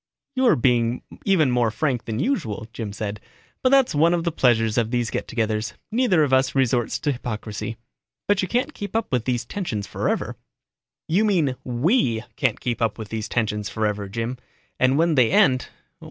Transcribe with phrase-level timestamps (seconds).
[0.35, 3.19] "You're being even more frank than usual," Jim said.
[3.61, 7.11] "But that's one of the pleasures of these get togethers, neither of us resorts to
[7.11, 7.77] hypocrisy.
[8.27, 10.35] But you can't keep up these tensions forever."
[11.07, 14.39] "You mean we can't keep up these tensions forever, Jim.
[14.79, 15.67] And when they end?